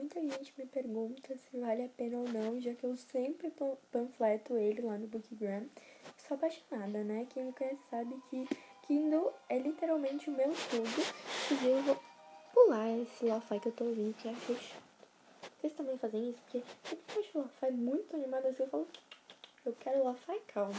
[0.00, 3.52] muita gente me pergunta se vale a pena ou não, já que eu sempre
[3.92, 5.66] panfleto ele lá no Bookgram.
[6.16, 7.26] Sou apaixonada, né?
[7.28, 8.48] Quem me conhece sabe que
[8.86, 11.62] Kindle é literalmente o meu tudo.
[11.62, 12.00] E eu vou
[12.54, 14.82] pular esse lo-fi que eu tô ouvindo, que é fechado.
[15.60, 16.40] Vocês também fazem isso?
[16.42, 18.88] Porque eu acho lo-fi muito animado assim, eu falo,
[19.66, 20.72] eu quero lo-fi calmo.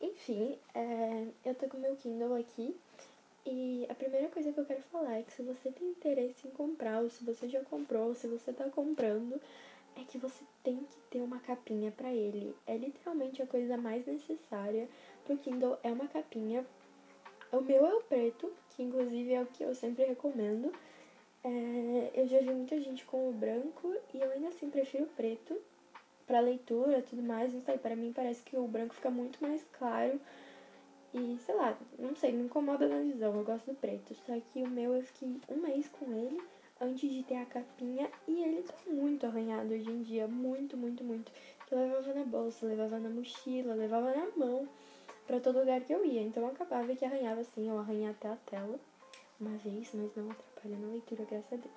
[0.00, 2.74] Enfim, é, eu tô com meu Kindle aqui
[3.46, 6.50] e a primeira coisa que eu quero falar é que se você tem interesse em
[6.50, 9.40] comprar, ou se você já comprou, ou se você tá comprando,
[9.96, 12.54] é que você tem que ter uma capinha para ele.
[12.66, 14.88] É literalmente a coisa mais necessária
[15.24, 16.66] pro Kindle, é uma capinha.
[17.52, 20.72] O meu é o preto, que inclusive é o que eu sempre recomendo.
[21.44, 25.08] É, eu já vi muita gente com o branco e eu ainda assim prefiro o
[25.08, 25.56] preto
[26.26, 29.64] para leitura tudo mais, não sei, para mim parece que o branco fica muito mais
[29.78, 30.20] claro
[31.16, 34.62] e sei lá, não sei, me incomoda na visão, eu gosto do preto, só que
[34.62, 36.38] o meu eu fiquei um mês com ele
[36.78, 41.02] antes de ter a capinha e ele tá muito arranhado hoje em dia, muito, muito,
[41.02, 41.32] muito.
[41.70, 44.68] Eu levava na bolsa, levava na mochila, levava na mão
[45.26, 48.36] para todo lugar que eu ia, então acabava que arranhava assim, eu arranhei até a
[48.36, 48.78] tela
[49.40, 51.74] uma vez, mas não atrapalha na leitura, graças a Deus.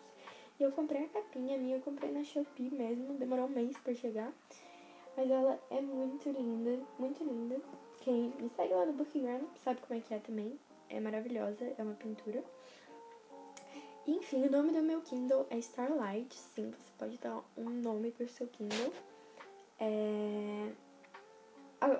[0.59, 3.93] E eu comprei a capinha minha, eu comprei na Shopee mesmo, demorou um mês pra
[3.93, 4.33] chegar.
[5.15, 7.61] Mas ela é muito linda, muito linda.
[8.01, 10.59] Quem me segue lá no Bookgram sabe como é que é também.
[10.89, 12.43] É maravilhosa, é uma pintura.
[14.07, 16.35] Enfim, o nome do meu Kindle é Starlight.
[16.35, 18.91] Sim, você pode dar um nome pro seu Kindle.
[19.79, 20.71] É...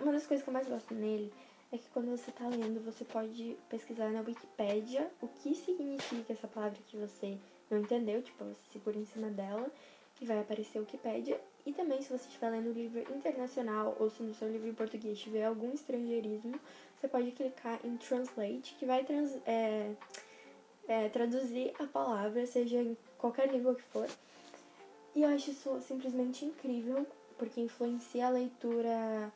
[0.02, 1.32] Uma das coisas que eu mais gosto nele
[1.72, 6.48] é que quando você tá lendo, você pode pesquisar na Wikipedia o que significa essa
[6.48, 7.38] palavra que você
[7.70, 9.72] não entendeu, tipo, você segura em cima dela
[10.22, 11.40] e vai aparecer o Wikipedia.
[11.66, 15.20] E também, se você estiver lendo livro internacional ou se no seu livro em português
[15.20, 16.60] tiver algum estrangeirismo,
[16.96, 19.92] você pode clicar em Translate, que vai trans, é,
[20.88, 24.10] é, traduzir a palavra, seja em qualquer língua que for.
[25.16, 27.06] E eu acho isso simplesmente incrível,
[27.38, 29.32] porque influencia a leitura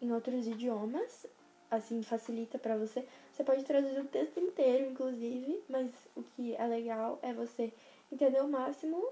[0.00, 1.26] em outros idiomas,
[1.70, 3.06] assim, facilita para você.
[3.32, 7.72] Você pode traduzir o texto inteiro, inclusive, mas o que é legal é você
[8.10, 9.04] entender o máximo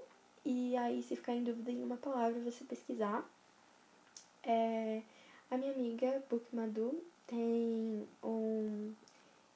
[0.45, 3.27] e aí, se ficar em dúvida em uma palavra, você pesquisar.
[4.43, 5.01] É,
[5.49, 8.93] a minha amiga Bookmadu tem um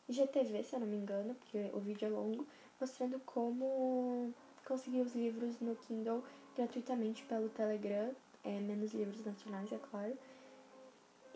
[0.10, 2.48] IGTV, se eu não me engano, porque o vídeo é longo,
[2.82, 4.34] mostrando como
[4.66, 6.24] conseguir os livros no Kindle
[6.58, 8.12] gratuitamente pelo Telegram,
[8.44, 10.18] é, menos livros nacionais, é claro.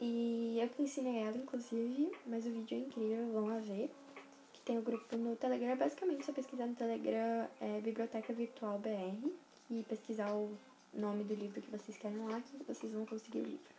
[0.01, 3.91] E eu que ensinei ela, inclusive, mas o vídeo é incrível, vão lá ver.
[4.51, 8.33] Que tem o um grupo no Telegram, é basicamente só pesquisar no Telegram é, Biblioteca
[8.33, 9.42] Virtual BR
[9.79, 10.55] e pesquisar o
[10.93, 13.73] nome do livro que vocês querem lá, que vocês vão conseguir o livro.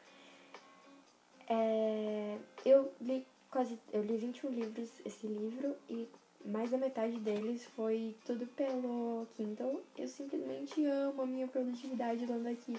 [1.48, 6.08] É, eu li quase, eu li 21 livros esse livro e
[6.44, 9.82] mais da metade deles foi tudo pelo Kindle.
[9.96, 12.76] Eu simplesmente amo a minha produtividade lendo aqui.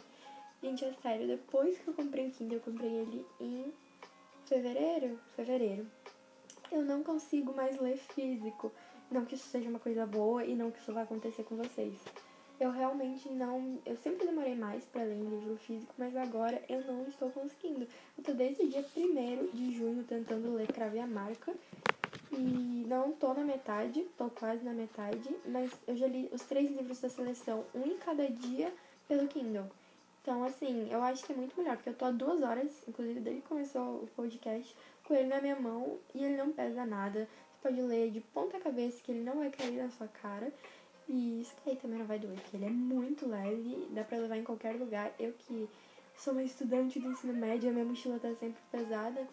[0.61, 3.73] Gente, é sério, depois que eu comprei o Kindle, eu comprei ele em
[4.45, 5.85] fevereiro, fevereiro.
[6.71, 8.71] Eu não consigo mais ler físico.
[9.09, 11.95] Não que isso seja uma coisa boa e não que isso vai acontecer com vocês.
[12.59, 13.79] Eu realmente não.
[13.85, 17.87] Eu sempre demorei mais para ler em livro físico, mas agora eu não estou conseguindo.
[18.17, 21.53] Eu tô desde o dia 1 de junho tentando ler Crave a Marca.
[22.31, 26.69] E não tô na metade, tô quase na metade, mas eu já li os três
[26.69, 28.73] livros da seleção, um em cada dia,
[29.07, 29.65] pelo Kindle.
[30.21, 33.19] Então, assim, eu acho que é muito melhor, porque eu tô há duas horas, inclusive
[33.19, 37.29] desde que começou o podcast, com ele na minha mão e ele não pesa nada.
[37.53, 40.51] Você pode ler de ponta cabeça que ele não vai cair na sua cara.
[41.07, 44.37] E isso aí também não vai doer, porque ele é muito leve, dá pra levar
[44.37, 45.13] em qualquer lugar.
[45.19, 45.69] Eu que
[46.17, 49.27] sou uma estudante do ensino médio, a minha mochila tá sempre pesada.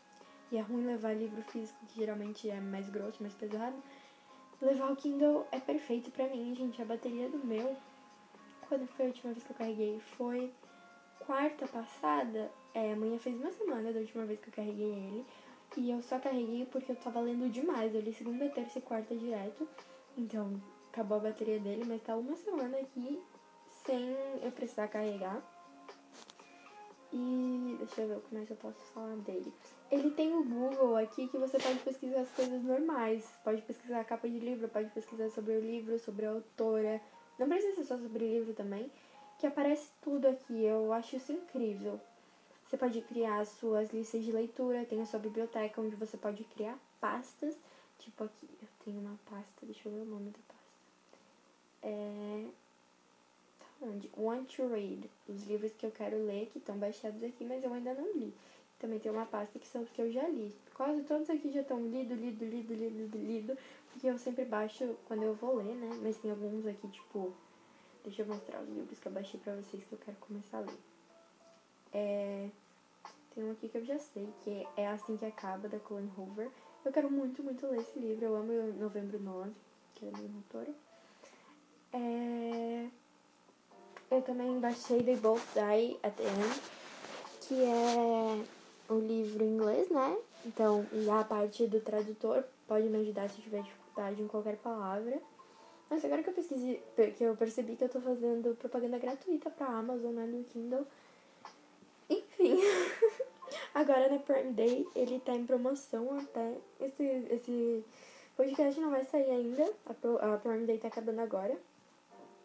[0.50, 3.74] E é ruim levar livro físico, que geralmente é mais grosso, mais pesado.
[4.60, 6.80] Levar o Kindle é perfeito pra mim, gente.
[6.82, 7.74] A bateria do meu,
[8.68, 9.98] quando foi a última vez que eu carreguei?
[10.18, 10.52] Foi
[11.20, 15.24] quarta passada, é, amanhã fez uma semana da última vez que eu carreguei ele.
[15.76, 17.94] E eu só carreguei porque eu tava lendo demais.
[17.94, 19.66] Eu li segunda, terça e quarta direto.
[20.18, 20.60] Então,
[20.92, 23.20] acabou a bateria dele, mas tá uma semana aqui
[23.84, 25.42] sem eu precisar carregar.
[27.10, 29.52] E deixa eu ver é que eu posso falar dele.
[29.90, 33.28] Ele tem o Google aqui que você pode pesquisar as coisas normais.
[33.44, 37.00] Pode pesquisar a capa de livro, pode pesquisar sobre o livro, sobre a autora.
[37.38, 38.90] Não precisa ser só sobre livro também
[39.38, 40.64] que aparece tudo aqui.
[40.64, 42.00] Eu acho isso incrível.
[42.64, 46.78] Você pode criar suas listas de leitura, tem a sua biblioteca onde você pode criar
[47.00, 47.54] pastas.
[47.98, 50.61] Tipo aqui, eu tenho uma pasta, deixa eu ver o nome da pasta.
[51.82, 52.46] É.
[53.58, 54.10] Tá onde?
[54.16, 55.10] Want to read.
[55.28, 58.32] Os livros que eu quero ler, que estão baixados aqui, mas eu ainda não li.
[58.78, 60.54] Também tem uma pasta que são os que eu já li.
[60.74, 63.58] Quase todos aqui já estão lido, lido, lido, lido, lido,
[63.92, 65.90] porque eu sempre baixo quando eu vou ler, né?
[66.02, 67.32] Mas tem alguns aqui, tipo,
[68.02, 70.60] deixa eu mostrar os livros que eu baixei pra vocês que eu quero começar a
[70.62, 70.78] ler.
[71.92, 72.48] É,
[73.34, 76.50] tem um aqui que eu já sei, que é Assim que Acaba, da Colin Hoover.
[76.84, 78.24] Eu quero muito, muito ler esse livro.
[78.24, 79.52] Eu amo Novembro 9,
[79.94, 80.74] que é a minha autora.
[81.92, 82.86] É...
[84.10, 86.60] Eu também baixei They Both Die at the End,
[87.40, 88.44] que é
[88.92, 90.16] o livro em inglês, né?
[90.44, 95.20] Então, e a parte do tradutor pode me ajudar se tiver dificuldade em qualquer palavra.
[95.88, 96.82] Mas agora que eu pesquisei,
[97.16, 100.86] que eu percebi que eu tô fazendo propaganda gratuita pra Amazon, né, no Kindle.
[102.08, 102.58] Enfim.
[103.74, 106.54] agora na Prime Day ele tá em promoção até.
[106.80, 107.84] Esse, esse
[108.36, 109.70] podcast não vai sair ainda.
[109.86, 111.56] A, Pro, a Prime Day tá acabando agora.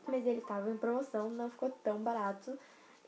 [0.08, 2.58] Mas ele tava em promoção, não ficou tão barato.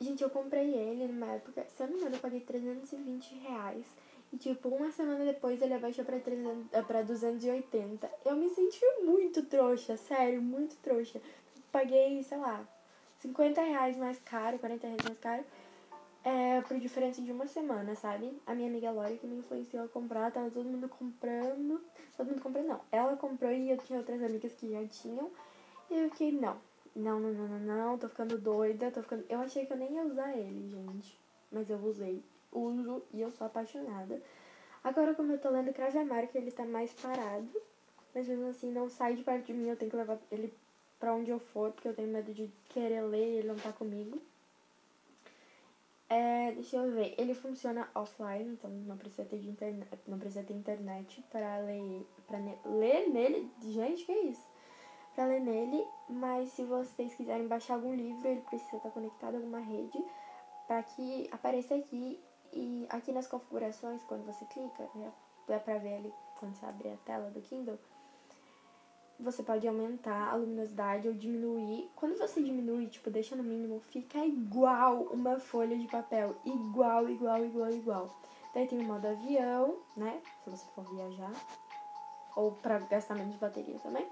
[0.02, 3.86] Gente, eu comprei ele numa época, se eu não me engano, eu paguei 320 reais.
[4.32, 8.10] E, tipo, uma semana depois ele abaixou pra, 300, eh, pra 280.
[8.24, 11.20] Eu me senti muito trouxa, sério, muito trouxa.
[11.72, 12.66] Paguei, sei lá,
[13.20, 15.44] 50 reais mais caro, 40 reais mais caro.
[16.24, 18.32] É, por diferença de uma semana, sabe?
[18.46, 21.82] A minha amiga Lori que me influenciou a comprar, tava todo mundo comprando.
[22.16, 22.82] Todo mundo comprando, não.
[22.92, 25.32] Ela comprou e eu tinha outras amigas que já tinham.
[25.90, 26.58] E eu fiquei, não,
[26.96, 29.26] não, não, não, não, não, tô ficando doida, tô ficando.
[29.30, 31.18] Eu achei que eu nem ia usar ele, gente.
[31.52, 32.24] Mas eu usei.
[32.52, 34.22] Uso e eu sou apaixonada.
[34.84, 37.50] Agora, como eu tô lendo Crave Amargo, ele tá mais parado.
[38.14, 40.54] Mas mesmo assim, não sai de perto de mim, eu tenho que levar ele
[41.00, 43.72] pra onde eu for, porque eu tenho medo de querer ler e ele não tá
[43.72, 44.20] comigo.
[46.10, 47.14] É, deixa eu ver.
[47.18, 52.06] Ele funciona offline, então não precisa ter, de internet, não precisa ter internet para ler,
[52.28, 53.50] pra ler nele.
[53.62, 54.59] Gente, que é isso?
[55.20, 59.38] Para ler nele, mas se vocês quiserem baixar algum livro, ele precisa estar conectado a
[59.38, 60.02] alguma rede
[60.66, 62.18] para que apareça aqui
[62.54, 65.12] e aqui nas configurações, quando você clica, né,
[65.46, 67.78] dá para ver ali quando você abre a tela do Kindle,
[69.20, 71.92] você pode aumentar a luminosidade ou diminuir.
[71.98, 77.44] Quando você diminui, tipo, deixa no mínimo, fica igual uma folha de papel, igual, igual,
[77.44, 78.20] igual, igual.
[78.54, 81.34] Daí tem o modo avião, né, se você for viajar,
[82.38, 84.08] ou para gastar menos bateria também.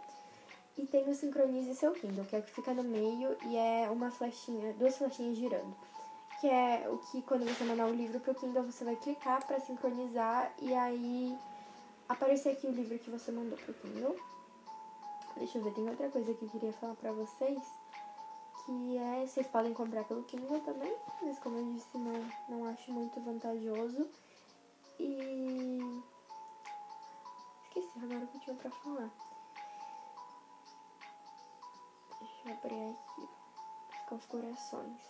[0.77, 3.89] E tem o Sincronize Seu Kindle, que é o que fica no meio e é
[3.89, 5.75] uma flechinha, duas flechinhas girando.
[6.39, 9.59] Que é o que quando você mandar um livro pro Kindle, você vai clicar para
[9.59, 11.35] sincronizar e aí
[12.07, 14.15] aparecer aqui o livro que você mandou pro Kindle.
[15.37, 17.59] Deixa eu ver, tem outra coisa que eu queria falar pra vocês.
[18.65, 20.93] Que é, vocês podem comprar pelo Kindle também,
[21.23, 24.07] mas como eu disse, não, não acho muito vantajoso.
[24.99, 25.79] E...
[27.63, 29.09] Esqueci agora o que tinha pra falar.
[32.51, 33.29] Abrir aqui
[33.93, 35.01] as configurações.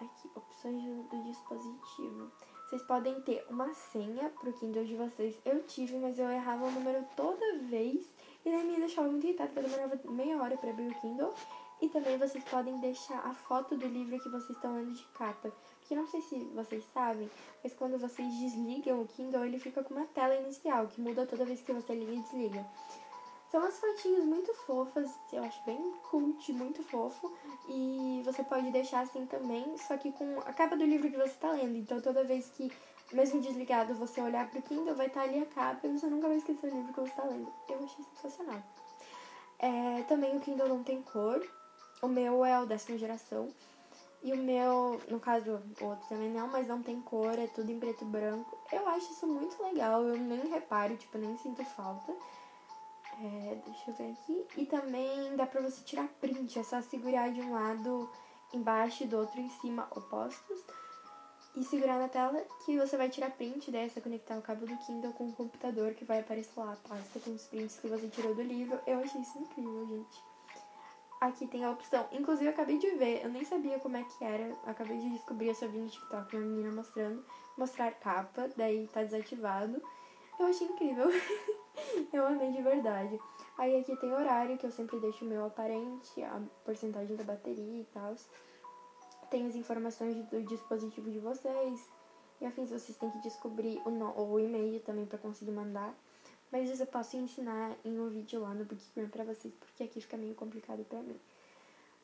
[0.00, 2.30] Aqui, opções do dispositivo.
[2.68, 5.38] Vocês podem ter uma senha pro Kindle de vocês.
[5.44, 8.04] Eu tive, mas eu errava o número toda vez.
[8.44, 11.32] E daí me deixava muito irritada, porque eu demorava meia hora para abrir o Kindle.
[11.80, 15.52] E também vocês podem deixar a foto do livro que vocês estão lendo de capa.
[15.78, 17.30] Porque não sei se vocês sabem,
[17.62, 21.44] mas quando vocês desligam o Kindle, ele fica com uma tela inicial, que muda toda
[21.44, 22.66] vez que você liga e desliga.
[23.50, 27.32] São umas fotinhas muito fofas, eu acho bem cult, muito fofo.
[27.68, 31.30] E você pode deixar assim também, só que com a capa do livro que você
[31.30, 31.76] está lendo.
[31.76, 32.72] Então toda vez que,
[33.12, 36.28] mesmo desligado, você olhar pro Kindle, vai estar tá ali a capa e você nunca
[36.28, 37.52] vai esquecer o livro que você está lendo.
[37.68, 38.62] Eu achei sensacional.
[39.58, 41.40] É, também o Kindle não tem cor.
[42.02, 43.48] O meu é o décima geração.
[44.22, 47.70] E o meu, no caso, o outro também não, mas não tem cor, é tudo
[47.70, 48.58] em preto e branco.
[48.72, 52.12] Eu acho isso muito legal, eu nem reparo, tipo, nem sinto falta.
[53.18, 54.46] É, deixa eu ver aqui.
[54.58, 56.58] E também dá pra você tirar print.
[56.58, 58.10] É só segurar de um lado
[58.52, 60.60] embaixo e do outro em cima, opostos.
[61.56, 63.70] E segurar na tela que você vai tirar print.
[63.70, 66.74] Daí é só conectar o cabo do Kindle com o computador que vai aparecer lá
[66.74, 68.78] a pasta com os prints que você tirou do livro.
[68.86, 70.22] Eu achei isso incrível, gente.
[71.18, 72.06] Aqui tem a opção.
[72.12, 73.24] Inclusive, eu acabei de ver.
[73.24, 74.42] Eu nem sabia como é que era.
[74.42, 76.36] Eu acabei de descobrir essa vídeo no TikTok.
[76.36, 77.24] Uma menina mostrando.
[77.56, 78.50] Mostrar capa.
[78.54, 79.80] Daí tá desativado.
[80.38, 81.06] Eu achei incrível.
[82.12, 83.18] eu amei de verdade.
[83.58, 87.80] Aí aqui tem horário, que eu sempre deixo o meu aparente, a porcentagem da bateria
[87.80, 88.14] e tal.
[89.30, 91.88] Tem as informações do dispositivo de vocês.
[92.40, 95.94] E afim, vocês têm que descobrir o, no, o e-mail também para conseguir mandar.
[96.52, 100.00] Mas isso eu posso ensinar em um vídeo lá no Bookkeeper pra vocês, porque aqui
[100.00, 101.18] fica meio complicado pra mim.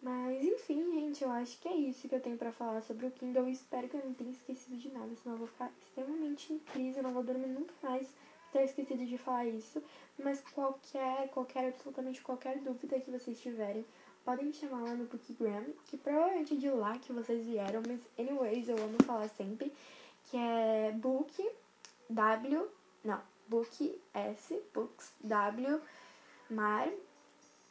[0.02, 3.10] Mas enfim, gente, eu acho que é isso que eu tenho para falar sobre o
[3.12, 3.48] Kindle.
[3.48, 6.98] Espero que eu não tenha esquecido de nada, senão eu vou ficar extremamente em crise,
[6.98, 8.08] eu não vou dormir nunca mais
[8.52, 9.82] ter esquecido de falar isso,
[10.18, 13.84] mas qualquer, qualquer, absolutamente qualquer dúvida que vocês tiverem,
[14.24, 18.00] podem me chamar lá no Bookgram, que provavelmente é de lá que vocês vieram, mas
[18.18, 19.72] anyways, eu amo falar sempre,
[20.26, 21.50] que é book
[22.10, 22.68] W,
[23.02, 25.80] não, book S, books W,
[26.50, 26.88] mar,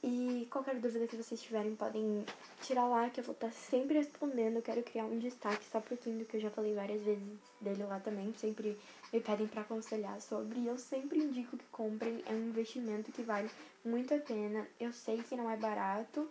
[0.03, 2.25] e qualquer dúvida que vocês tiverem, podem
[2.62, 4.55] tirar lá, que eu vou estar sempre respondendo.
[4.55, 7.84] Eu quero criar um destaque só pro Kindle, que eu já falei várias vezes dele
[7.84, 8.34] lá também.
[8.34, 8.75] Sempre
[9.13, 10.60] me pedem para aconselhar sobre.
[10.60, 12.24] E eu sempre indico que comprem.
[12.25, 13.48] É um investimento que vale
[13.86, 14.67] muito a pena.
[14.79, 16.27] Eu sei que não é barato,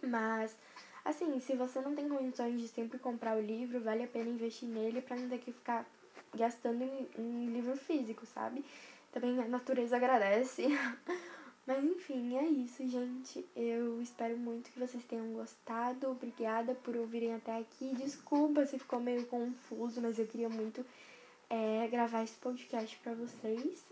[0.00, 0.56] mas
[1.04, 4.68] assim, se você não tem condições de sempre comprar o livro, vale a pena investir
[4.68, 5.84] nele para não ter que ficar
[6.32, 8.64] gastando em, em livro físico, sabe?
[9.10, 10.68] Também a natureza agradece.
[11.66, 13.44] Mas enfim, é isso, gente.
[13.56, 16.10] Eu espero muito que vocês tenham gostado.
[16.10, 17.94] Obrigada por ouvirem até aqui.
[17.94, 20.84] Desculpa se ficou meio confuso, mas eu queria muito
[21.48, 23.82] é, gravar esse podcast pra vocês.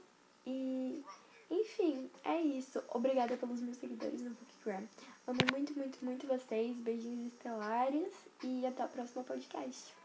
[0.46, 1.02] E,
[1.50, 2.82] enfim, é isso.
[2.90, 4.86] Obrigada pelos meus seguidores no Bookgram.
[5.26, 6.76] Amo muito, muito, muito vocês.
[6.76, 8.12] Beijinhos estelares
[8.42, 10.01] e até o próximo podcast.